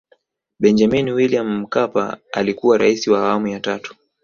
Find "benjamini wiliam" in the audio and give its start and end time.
0.59-1.59